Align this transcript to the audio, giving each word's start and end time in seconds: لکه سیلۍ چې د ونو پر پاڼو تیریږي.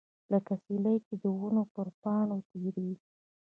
لکه 0.31 0.53
سیلۍ 0.63 0.97
چې 1.07 1.13
د 1.23 1.23
ونو 1.39 1.63
پر 1.73 1.87
پاڼو 2.01 2.37
تیریږي. 2.49 3.07